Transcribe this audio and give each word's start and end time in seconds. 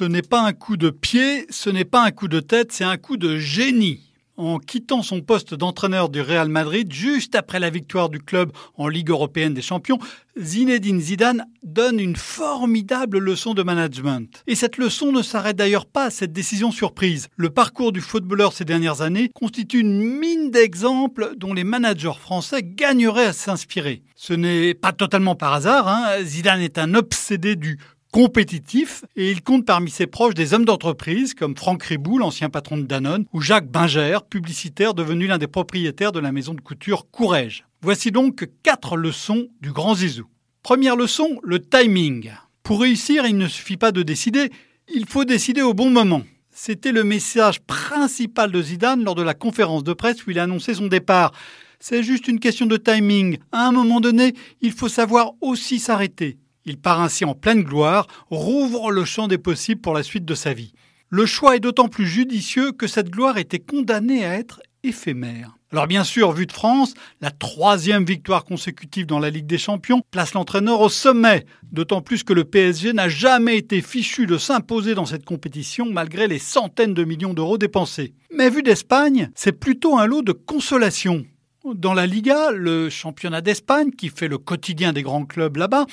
Ce 0.00 0.06
n'est 0.06 0.22
pas 0.22 0.40
un 0.40 0.54
coup 0.54 0.78
de 0.78 0.88
pied, 0.88 1.46
ce 1.50 1.68
n'est 1.68 1.84
pas 1.84 2.02
un 2.02 2.10
coup 2.10 2.26
de 2.26 2.40
tête, 2.40 2.72
c'est 2.72 2.84
un 2.84 2.96
coup 2.96 3.18
de 3.18 3.36
génie 3.36 4.00
en 4.38 4.58
quittant 4.58 5.02
son 5.02 5.20
poste 5.20 5.52
d'entraîneur 5.52 6.08
du 6.08 6.22
Real 6.22 6.48
Madrid 6.48 6.90
juste 6.90 7.34
après 7.34 7.60
la 7.60 7.68
victoire 7.68 8.08
du 8.08 8.18
club 8.18 8.50
en 8.78 8.88
Ligue 8.88 9.10
européenne 9.10 9.52
des 9.52 9.60
champions, 9.60 9.98
Zinedine 10.40 11.02
Zidane 11.02 11.44
donne 11.62 12.00
une 12.00 12.16
formidable 12.16 13.18
leçon 13.18 13.52
de 13.52 13.62
management. 13.62 14.42
Et 14.46 14.54
cette 14.54 14.78
leçon 14.78 15.12
ne 15.12 15.20
s'arrête 15.20 15.56
d'ailleurs 15.56 15.84
pas 15.84 16.04
à 16.04 16.10
cette 16.10 16.32
décision 16.32 16.72
surprise. 16.72 17.28
Le 17.36 17.50
parcours 17.50 17.92
du 17.92 18.00
footballeur 18.00 18.54
ces 18.54 18.64
dernières 18.64 19.02
années 19.02 19.28
constitue 19.34 19.80
une 19.80 20.00
mine 20.00 20.50
d'exemples 20.50 21.34
dont 21.36 21.52
les 21.52 21.64
managers 21.64 22.18
français 22.18 22.62
gagneraient 22.62 23.26
à 23.26 23.32
s'inspirer. 23.34 24.02
Ce 24.16 24.32
n'est 24.32 24.72
pas 24.72 24.92
totalement 24.92 25.34
par 25.34 25.52
hasard, 25.52 25.88
hein. 25.88 26.22
Zidane 26.22 26.62
est 26.62 26.78
un 26.78 26.94
obsédé 26.94 27.54
du 27.54 27.78
compétitif 28.10 29.04
et 29.16 29.30
il 29.30 29.42
compte 29.42 29.64
parmi 29.64 29.90
ses 29.90 30.06
proches 30.06 30.34
des 30.34 30.54
hommes 30.54 30.64
d'entreprise 30.64 31.34
comme 31.34 31.56
Franck 31.56 31.84
Ribou, 31.84 32.18
l'ancien 32.18 32.50
patron 32.50 32.78
de 32.78 32.82
Danone, 32.82 33.26
ou 33.32 33.40
Jacques 33.40 33.70
Binger, 33.70 34.18
publicitaire 34.28 34.94
devenu 34.94 35.26
l'un 35.26 35.38
des 35.38 35.46
propriétaires 35.46 36.12
de 36.12 36.20
la 36.20 36.32
maison 36.32 36.54
de 36.54 36.60
couture 36.60 37.08
Courrèges. 37.10 37.64
Voici 37.82 38.10
donc 38.10 38.48
quatre 38.62 38.96
leçons 38.96 39.48
du 39.60 39.72
grand 39.72 39.94
Zizou. 39.94 40.26
Première 40.62 40.96
leçon, 40.96 41.40
le 41.42 41.60
timing. 41.60 42.32
Pour 42.62 42.82
réussir, 42.82 43.24
il 43.26 43.38
ne 43.38 43.48
suffit 43.48 43.76
pas 43.76 43.92
de 43.92 44.02
décider, 44.02 44.50
il 44.92 45.06
faut 45.06 45.24
décider 45.24 45.62
au 45.62 45.72
bon 45.72 45.90
moment. 45.90 46.22
C'était 46.52 46.92
le 46.92 47.04
message 47.04 47.60
principal 47.60 48.52
de 48.52 48.60
Zidane 48.60 49.04
lors 49.04 49.14
de 49.14 49.22
la 49.22 49.34
conférence 49.34 49.84
de 49.84 49.92
presse 49.92 50.26
où 50.26 50.30
il 50.30 50.38
a 50.38 50.42
annoncé 50.42 50.74
son 50.74 50.88
départ. 50.88 51.32
C'est 51.78 52.02
juste 52.02 52.28
une 52.28 52.40
question 52.40 52.66
de 52.66 52.76
timing. 52.76 53.38
À 53.52 53.66
un 53.66 53.72
moment 53.72 54.00
donné, 54.00 54.34
il 54.60 54.72
faut 54.72 54.88
savoir 54.88 55.32
aussi 55.40 55.78
s'arrêter. 55.78 56.36
Il 56.64 56.78
part 56.78 57.00
ainsi 57.00 57.24
en 57.24 57.34
pleine 57.34 57.62
gloire, 57.62 58.06
rouvre 58.30 58.90
le 58.90 59.04
champ 59.04 59.28
des 59.28 59.38
possibles 59.38 59.80
pour 59.80 59.94
la 59.94 60.02
suite 60.02 60.24
de 60.24 60.34
sa 60.34 60.52
vie. 60.52 60.72
Le 61.08 61.26
choix 61.26 61.56
est 61.56 61.60
d'autant 61.60 61.88
plus 61.88 62.06
judicieux 62.06 62.72
que 62.72 62.86
cette 62.86 63.10
gloire 63.10 63.38
était 63.38 63.58
condamnée 63.58 64.24
à 64.24 64.34
être 64.34 64.60
éphémère. 64.82 65.56
Alors 65.72 65.86
bien 65.86 66.02
sûr, 66.02 66.32
vu 66.32 66.46
de 66.46 66.52
France, 66.52 66.94
la 67.20 67.30
troisième 67.30 68.04
victoire 68.04 68.44
consécutive 68.44 69.06
dans 69.06 69.20
la 69.20 69.30
Ligue 69.30 69.46
des 69.46 69.58
Champions 69.58 70.02
place 70.10 70.34
l'entraîneur 70.34 70.80
au 70.80 70.88
sommet, 70.88 71.46
d'autant 71.70 72.00
plus 72.00 72.24
que 72.24 72.32
le 72.32 72.44
PSG 72.44 72.92
n'a 72.92 73.08
jamais 73.08 73.56
été 73.56 73.80
fichu 73.80 74.26
de 74.26 74.36
s'imposer 74.36 74.94
dans 74.94 75.06
cette 75.06 75.24
compétition 75.24 75.86
malgré 75.90 76.26
les 76.26 76.40
centaines 76.40 76.94
de 76.94 77.04
millions 77.04 77.34
d'euros 77.34 77.56
dépensés. 77.56 78.14
Mais 78.34 78.50
vu 78.50 78.62
d'Espagne, 78.64 79.30
c'est 79.36 79.52
plutôt 79.52 79.96
un 79.96 80.06
lot 80.06 80.22
de 80.22 80.32
consolation. 80.32 81.24
Dans 81.64 81.92
la 81.92 82.06
Liga, 82.06 82.50
le 82.52 82.88
championnat 82.88 83.42
d'Espagne, 83.42 83.90
qui 83.90 84.08
fait 84.08 84.28
le 84.28 84.38
quotidien 84.38 84.94
des 84.94 85.02
grands 85.02 85.26
clubs 85.26 85.58
là-bas, 85.58 85.84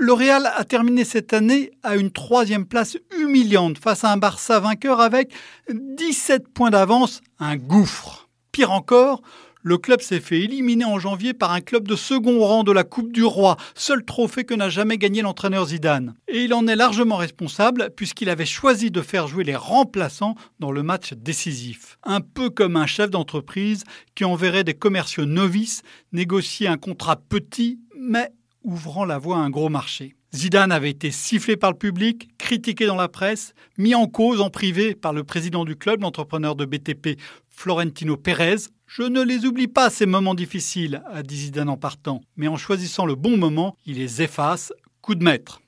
le 0.00 0.12
a 0.12 0.64
terminé 0.64 1.04
cette 1.04 1.32
année 1.32 1.70
à 1.84 1.94
une 1.94 2.10
troisième 2.10 2.66
place 2.66 2.98
humiliante 3.16 3.78
face 3.78 4.02
à 4.02 4.12
un 4.12 4.16
Barça 4.16 4.58
vainqueur 4.58 5.00
avec 5.00 5.32
17 5.72 6.48
points 6.48 6.70
d'avance, 6.70 7.20
un 7.38 7.56
gouffre. 7.56 8.28
Pire 8.50 8.72
encore, 8.72 9.22
le 9.68 9.76
club 9.76 10.00
s'est 10.00 10.20
fait 10.20 10.40
éliminer 10.40 10.86
en 10.86 10.98
janvier 10.98 11.34
par 11.34 11.52
un 11.52 11.60
club 11.60 11.86
de 11.86 11.94
second 11.94 12.40
rang 12.40 12.64
de 12.64 12.72
la 12.72 12.84
Coupe 12.84 13.12
du 13.12 13.22
Roi, 13.22 13.58
seul 13.74 14.02
trophée 14.02 14.44
que 14.44 14.54
n'a 14.54 14.70
jamais 14.70 14.96
gagné 14.96 15.20
l'entraîneur 15.20 15.66
Zidane. 15.66 16.14
Et 16.26 16.44
il 16.44 16.54
en 16.54 16.66
est 16.66 16.74
largement 16.74 17.16
responsable 17.16 17.90
puisqu'il 17.94 18.30
avait 18.30 18.46
choisi 18.46 18.90
de 18.90 19.02
faire 19.02 19.28
jouer 19.28 19.44
les 19.44 19.56
remplaçants 19.56 20.36
dans 20.58 20.72
le 20.72 20.82
match 20.82 21.12
décisif. 21.12 21.98
Un 22.02 22.22
peu 22.22 22.48
comme 22.48 22.76
un 22.76 22.86
chef 22.86 23.10
d'entreprise 23.10 23.84
qui 24.14 24.24
enverrait 24.24 24.64
des 24.64 24.72
commerciaux 24.72 25.26
novices 25.26 25.82
négocier 26.12 26.66
un 26.66 26.78
contrat 26.78 27.16
petit 27.16 27.78
mais 27.94 28.30
ouvrant 28.64 29.04
la 29.04 29.18
voie 29.18 29.36
à 29.36 29.40
un 29.40 29.50
gros 29.50 29.68
marché. 29.68 30.14
Zidane 30.34 30.72
avait 30.72 30.90
été 30.90 31.10
sifflé 31.10 31.56
par 31.56 31.72
le 31.72 31.78
public, 31.78 32.28
critiqué 32.36 32.86
dans 32.86 32.96
la 32.96 33.08
presse, 33.08 33.54
mis 33.78 33.94
en 33.94 34.06
cause 34.06 34.40
en 34.40 34.50
privé 34.50 34.94
par 34.94 35.12
le 35.12 35.24
président 35.24 35.64
du 35.64 35.74
club, 35.74 36.02
l'entrepreneur 36.02 36.54
de 36.54 36.66
BTP 36.66 37.18
Florentino 37.48 38.16
Pérez. 38.16 38.56
Je 38.86 39.02
ne 39.02 39.22
les 39.22 39.46
oublie 39.46 39.68
pas 39.68 39.88
ces 39.88 40.06
moments 40.06 40.34
difficiles, 40.34 41.02
a 41.10 41.22
dit 41.22 41.36
Zidane 41.36 41.70
en 41.70 41.76
partant, 41.76 42.20
mais 42.36 42.48
en 42.48 42.56
choisissant 42.56 43.06
le 43.06 43.14
bon 43.14 43.38
moment, 43.38 43.76
il 43.86 43.96
les 43.96 44.22
efface, 44.22 44.72
coup 45.00 45.14
de 45.14 45.24
maître. 45.24 45.60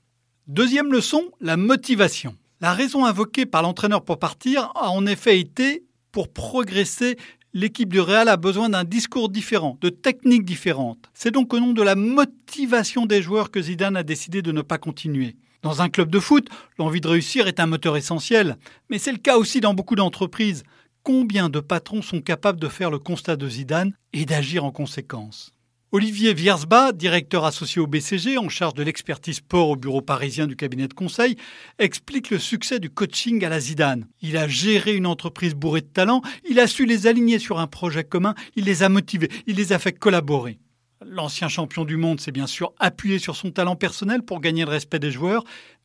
Deuxième 0.47 0.93
leçon, 0.93 1.31
la 1.41 1.57
motivation. 1.57 2.37
La 2.61 2.75
raison 2.75 3.07
invoquée 3.07 3.47
par 3.47 3.63
l'entraîneur 3.63 4.05
pour 4.05 4.19
partir 4.19 4.73
a 4.75 4.91
en 4.91 5.07
effet 5.07 5.41
été 5.41 5.85
pour 6.13 6.31
progresser 6.31 7.17
l'équipe 7.53 7.93
du 7.93 8.01
Real 8.01 8.29
a 8.29 8.37
besoin 8.37 8.69
d'un 8.69 8.85
discours 8.85 9.29
différent, 9.29 9.79
de 9.81 9.89
techniques 9.89 10.45
différentes. 10.45 11.11
C'est 11.15 11.31
donc 11.31 11.53
au 11.53 11.61
nom 11.61 11.73
de 11.73 11.83
la 11.83 11.95
motivation 11.95 13.07
des 13.07 13.23
joueurs 13.23 13.51
que 13.51 13.63
Zidane 13.63 13.97
a 13.97 14.03
décidé 14.03 14.43
de 14.43 14.53
ne 14.53 14.63
pas 14.63 14.79
continuer. 14.79 15.37
Dans 15.63 15.83
un 15.83 15.91
club 15.91 16.11
de 16.11 16.21
foot, 16.21 16.49
l'envie 16.79 17.01
de 17.01 17.09
réussir 17.09 17.47
est 17.47 17.61
un 17.61 17.67
moteur 17.67 17.97
essentiel, 17.97 18.57
mais 18.89 18.99
c'est 18.99 19.13
le 19.13 19.19
cas 19.19 19.37
aussi 19.37 19.61
dans 19.61 19.75
beaucoup 19.75 19.97
d'entreprises. 19.97 20.63
Combien 21.03 21.49
de 21.49 21.61
patrons 21.61 22.03
sont 22.03 22.21
capables 22.21 22.61
de 22.61 22.69
faire 22.69 22.91
le 22.91 22.99
constat 22.99 23.37
de 23.37 23.49
Zidane 23.49 23.93
et 24.13 24.25
d'agir 24.25 24.65
en 24.65 24.71
conséquence? 24.71 25.53
Olivier 25.93 26.35
Viersba, 26.35 26.93
directeur 26.93 27.45
associé 27.45 27.83
au 27.83 27.89
BCG 27.89 28.39
en 28.39 28.49
charge 28.49 28.75
de 28.75 28.85
l'expertise 28.85 29.39
sport 29.39 29.71
au 29.71 29.75
bureau 29.75 30.01
parisien 30.01 30.47
du 30.47 30.55
cabinet 30.55 30.87
de 30.87 30.95
conseil, 30.95 31.35
explique 31.81 32.31
le 32.31 32.39
succès 32.39 32.79
du 32.79 32.91
coaching 32.91 33.45
à 33.45 33.49
la 33.49 33.59
Zidane. 33.59 34.07
Il 34.23 34.37
a 34.37 34.47
géré 34.47 34.95
une 34.95 35.07
entreprise 35.07 35.57
bourrée 35.57 35.81
de 35.81 35.87
talents, 35.87 36.23
il 36.49 36.61
a 36.61 36.69
su 36.69 36.87
les 36.87 37.09
aligner 37.09 37.41
sur 37.41 37.59
un 37.59 37.67
projet 37.67 38.05
commun, 38.05 38.37
il 38.55 38.67
les 38.67 38.85
a 38.85 38.89
motivés, 38.89 39.31
il 39.49 39.57
les 39.57 39.73
a 39.73 39.81
fait 39.81 39.93
collaborer. 39.93 40.61
L'ancien 41.05 41.49
champion 41.49 41.85
du 41.85 41.97
monde 41.97 42.21
s'est 42.21 42.31
bien 42.31 42.47
sûr 42.47 42.73
appuyé 42.79 43.19
sur 43.19 43.35
son 43.35 43.51
talent 43.51 43.75
personnel 43.75 44.23
pour 44.23 44.41
gagner 44.41 44.65
le 44.65 44.71
respect 44.71 45.01
des 45.01 45.11
joueurs, 45.11 45.43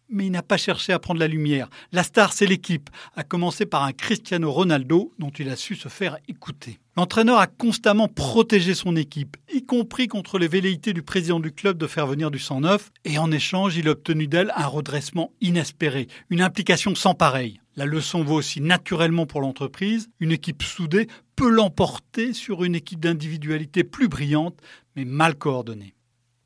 mais 0.09 0.27
il 0.27 0.31
n'a 0.31 0.43
pas 0.43 0.57
cherché 0.57 0.93
à 0.93 0.99
prendre 0.99 1.19
la 1.19 1.27
lumière. 1.27 1.69
La 1.91 2.03
star, 2.03 2.33
c'est 2.33 2.45
l'équipe, 2.45 2.89
à 3.15 3.23
commencer 3.23 3.65
par 3.65 3.83
un 3.83 3.91
Cristiano 3.91 4.51
Ronaldo 4.51 5.11
dont 5.19 5.31
il 5.31 5.49
a 5.49 5.55
su 5.55 5.75
se 5.75 5.89
faire 5.89 6.17
écouter. 6.27 6.79
L'entraîneur 6.97 7.39
a 7.39 7.47
constamment 7.47 8.07
protégé 8.07 8.73
son 8.73 8.95
équipe, 8.95 9.35
y 9.55 9.65
compris 9.65 10.07
contre 10.07 10.37
les 10.37 10.47
velléités 10.47 10.93
du 10.93 11.01
président 11.01 11.39
du 11.39 11.51
club 11.51 11.77
de 11.77 11.87
faire 11.87 12.07
venir 12.07 12.29
du 12.29 12.39
sang 12.39 12.61
neuf, 12.61 12.91
et 13.05 13.17
en 13.17 13.31
échange, 13.31 13.77
il 13.77 13.87
a 13.87 13.91
obtenu 13.91 14.27
d'elle 14.27 14.51
un 14.55 14.67
redressement 14.67 15.31
inespéré, 15.39 16.07
une 16.29 16.41
implication 16.41 16.93
sans 16.93 17.13
pareil. 17.13 17.61
La 17.77 17.85
leçon 17.85 18.23
vaut 18.23 18.35
aussi 18.35 18.61
naturellement 18.61 19.25
pour 19.25 19.41
l'entreprise. 19.41 20.09
Une 20.19 20.31
équipe 20.31 20.63
soudée 20.63 21.07
peut 21.35 21.49
l'emporter 21.49 22.33
sur 22.33 22.63
une 22.63 22.75
équipe 22.75 22.99
d'individualité 22.99 23.83
plus 23.83 24.07
brillante, 24.07 24.59
mais 24.95 25.05
mal 25.05 25.35
coordonnée. 25.35 25.95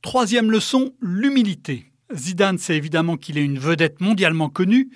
Troisième 0.02 0.52
leçon, 0.52 0.94
l'humilité. 1.02 1.92
Zidane 2.16 2.58
sait 2.58 2.78
évidemment 2.78 3.18
qu'il 3.18 3.38
est 3.38 3.44
une 3.44 3.60
vedette 3.60 4.02
mondialement 4.02 4.50
connue, 4.50 4.90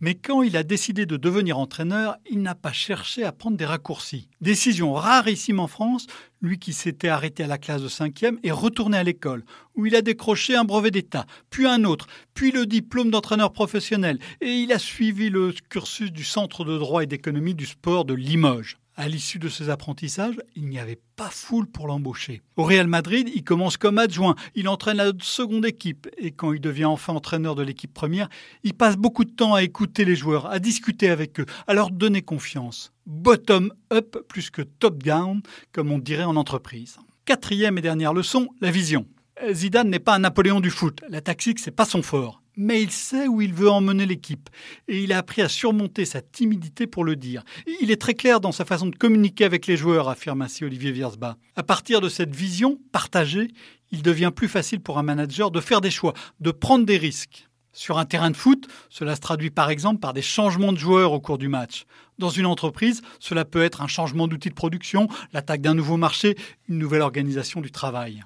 mais 0.00 0.14
quand 0.14 0.42
il 0.42 0.56
a 0.56 0.62
décidé 0.62 1.06
de 1.06 1.16
devenir 1.16 1.58
entraîneur, 1.58 2.16
il 2.30 2.42
n'a 2.42 2.54
pas 2.54 2.72
cherché 2.72 3.24
à 3.24 3.32
prendre 3.32 3.56
des 3.56 3.64
raccourcis. 3.66 4.28
Décision 4.40 4.94
rarissime 4.94 5.60
en 5.60 5.66
France, 5.66 6.06
lui 6.42 6.58
qui 6.58 6.72
s'était 6.72 7.08
arrêté 7.08 7.44
à 7.44 7.46
la 7.46 7.58
classe 7.58 7.82
de 7.82 7.88
5e 7.88 8.38
est 8.42 8.50
retourné 8.50 8.96
à 8.96 9.02
l'école, 9.02 9.44
où 9.76 9.86
il 9.86 9.94
a 9.94 10.02
décroché 10.02 10.56
un 10.56 10.64
brevet 10.64 10.90
d'État, 10.90 11.26
puis 11.50 11.66
un 11.66 11.84
autre, 11.84 12.06
puis 12.34 12.50
le 12.50 12.66
diplôme 12.66 13.10
d'entraîneur 13.10 13.52
professionnel, 13.52 14.18
et 14.40 14.52
il 14.52 14.72
a 14.72 14.78
suivi 14.78 15.28
le 15.28 15.52
cursus 15.68 16.10
du 16.10 16.24
Centre 16.24 16.64
de 16.64 16.78
droit 16.78 17.02
et 17.02 17.06
d'économie 17.06 17.54
du 17.54 17.66
sport 17.66 18.04
de 18.04 18.14
Limoges. 18.14 18.78
À 19.00 19.08
l'issue 19.08 19.38
de 19.38 19.48
ses 19.48 19.70
apprentissages, 19.70 20.38
il 20.56 20.66
n'y 20.66 20.78
avait 20.78 21.00
pas 21.16 21.30
foule 21.30 21.66
pour 21.66 21.86
l'embaucher. 21.86 22.42
Au 22.58 22.64
Real 22.64 22.86
Madrid, 22.86 23.30
il 23.34 23.42
commence 23.42 23.78
comme 23.78 23.96
adjoint, 23.96 24.34
il 24.54 24.68
entraîne 24.68 24.98
la 24.98 25.12
seconde 25.22 25.64
équipe 25.64 26.06
et 26.18 26.32
quand 26.32 26.52
il 26.52 26.60
devient 26.60 26.84
enfin 26.84 27.14
entraîneur 27.14 27.54
de 27.54 27.62
l'équipe 27.62 27.94
première, 27.94 28.28
il 28.62 28.74
passe 28.74 28.98
beaucoup 28.98 29.24
de 29.24 29.30
temps 29.30 29.54
à 29.54 29.62
écouter 29.62 30.04
les 30.04 30.16
joueurs, 30.16 30.50
à 30.50 30.58
discuter 30.58 31.08
avec 31.08 31.40
eux, 31.40 31.46
à 31.66 31.72
leur 31.72 31.90
donner 31.90 32.20
confiance. 32.20 32.92
Bottom 33.06 33.72
up 33.90 34.18
plus 34.28 34.50
que 34.50 34.60
top 34.60 35.02
down, 35.02 35.40
comme 35.72 35.90
on 35.90 35.98
dirait 35.98 36.24
en 36.24 36.36
entreprise. 36.36 36.98
Quatrième 37.24 37.78
et 37.78 37.80
dernière 37.80 38.12
leçon, 38.12 38.48
la 38.60 38.70
vision. 38.70 39.06
Zidane 39.50 39.88
n'est 39.88 39.98
pas 39.98 40.16
un 40.16 40.18
Napoléon 40.18 40.60
du 40.60 40.68
foot. 40.68 41.00
La 41.08 41.22
tactique, 41.22 41.58
c'est 41.58 41.70
pas 41.70 41.86
son 41.86 42.02
fort 42.02 42.39
mais 42.56 42.82
il 42.82 42.90
sait 42.90 43.28
où 43.28 43.40
il 43.40 43.54
veut 43.54 43.70
emmener 43.70 44.06
l'équipe 44.06 44.48
et 44.88 45.02
il 45.02 45.12
a 45.12 45.18
appris 45.18 45.42
à 45.42 45.48
surmonter 45.48 46.04
sa 46.04 46.20
timidité 46.20 46.86
pour 46.86 47.04
le 47.04 47.16
dire. 47.16 47.44
Il 47.80 47.90
est 47.90 48.00
très 48.00 48.14
clair 48.14 48.40
dans 48.40 48.52
sa 48.52 48.64
façon 48.64 48.86
de 48.86 48.96
communiquer 48.96 49.44
avec 49.44 49.66
les 49.66 49.76
joueurs, 49.76 50.08
affirme 50.08 50.42
ainsi 50.42 50.64
Olivier 50.64 50.92
Viersba. 50.92 51.36
À 51.56 51.62
partir 51.62 52.00
de 52.00 52.08
cette 52.08 52.34
vision 52.34 52.78
partagée, 52.92 53.48
il 53.90 54.02
devient 54.02 54.32
plus 54.34 54.48
facile 54.48 54.80
pour 54.80 54.98
un 54.98 55.02
manager 55.02 55.50
de 55.50 55.60
faire 55.60 55.80
des 55.80 55.90
choix, 55.90 56.14
de 56.40 56.50
prendre 56.50 56.84
des 56.84 56.98
risques. 56.98 57.46
Sur 57.72 57.98
un 57.98 58.04
terrain 58.04 58.30
de 58.30 58.36
foot, 58.36 58.66
cela 58.88 59.14
se 59.14 59.20
traduit 59.20 59.50
par 59.50 59.70
exemple 59.70 60.00
par 60.00 60.12
des 60.12 60.22
changements 60.22 60.72
de 60.72 60.78
joueurs 60.78 61.12
au 61.12 61.20
cours 61.20 61.38
du 61.38 61.48
match. 61.48 61.84
Dans 62.18 62.28
une 62.28 62.46
entreprise, 62.46 63.00
cela 63.20 63.44
peut 63.44 63.62
être 63.62 63.80
un 63.80 63.86
changement 63.86 64.26
d'outil 64.26 64.48
de 64.48 64.54
production, 64.54 65.08
l'attaque 65.32 65.60
d'un 65.60 65.74
nouveau 65.74 65.96
marché, 65.96 66.36
une 66.68 66.78
nouvelle 66.78 67.02
organisation 67.02 67.60
du 67.60 67.70
travail. 67.70 68.24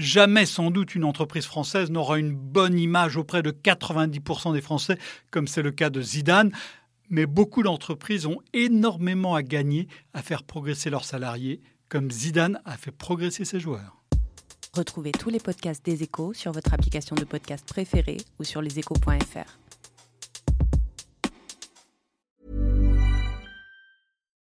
Jamais 0.00 0.46
sans 0.46 0.70
doute 0.70 0.94
une 0.94 1.04
entreprise 1.04 1.44
française 1.44 1.90
n'aura 1.90 2.18
une 2.18 2.34
bonne 2.34 2.78
image 2.78 3.18
auprès 3.18 3.42
de 3.42 3.50
90% 3.50 4.54
des 4.54 4.62
Français, 4.62 4.96
comme 5.30 5.46
c'est 5.46 5.60
le 5.60 5.72
cas 5.72 5.90
de 5.90 6.00
Zidane, 6.00 6.52
mais 7.10 7.26
beaucoup 7.26 7.62
d'entreprises 7.62 8.24
ont 8.24 8.38
énormément 8.54 9.34
à 9.34 9.42
gagner 9.42 9.88
à 10.14 10.22
faire 10.22 10.42
progresser 10.42 10.88
leurs 10.88 11.04
salariés, 11.04 11.60
comme 11.90 12.10
Zidane 12.10 12.62
a 12.64 12.78
fait 12.78 12.92
progresser 12.92 13.44
ses 13.44 13.60
joueurs. 13.60 14.02
Retrouvez 14.72 15.12
tous 15.12 15.28
les 15.28 15.38
podcasts 15.38 15.84
des 15.84 16.02
échos 16.02 16.32
sur 16.32 16.52
votre 16.52 16.72
application 16.72 17.14
de 17.14 17.24
podcast 17.24 17.68
préférée 17.68 18.22
ou 18.38 18.44
sur 18.44 18.62
leséchos.fr. 18.62 19.58